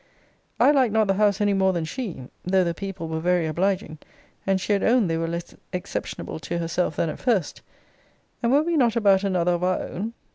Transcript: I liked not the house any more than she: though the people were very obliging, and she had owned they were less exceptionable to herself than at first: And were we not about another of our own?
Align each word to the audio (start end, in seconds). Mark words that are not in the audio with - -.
I 0.59 0.71
liked 0.71 0.91
not 0.93 1.05
the 1.05 1.13
house 1.13 1.41
any 1.41 1.53
more 1.53 1.73
than 1.73 1.85
she: 1.85 2.25
though 2.43 2.63
the 2.63 2.73
people 2.73 3.07
were 3.07 3.19
very 3.19 3.45
obliging, 3.45 3.99
and 4.47 4.59
she 4.59 4.73
had 4.73 4.81
owned 4.81 5.07
they 5.11 5.17
were 5.19 5.27
less 5.27 5.53
exceptionable 5.71 6.39
to 6.39 6.57
herself 6.57 6.95
than 6.95 7.09
at 7.09 7.19
first: 7.19 7.61
And 8.41 8.51
were 8.51 8.63
we 8.63 8.77
not 8.77 8.95
about 8.95 9.23
another 9.23 9.51
of 9.51 9.63
our 9.63 9.79
own? 9.79 10.13